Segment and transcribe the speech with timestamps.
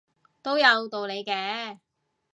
[0.41, 1.77] 都有道理嘅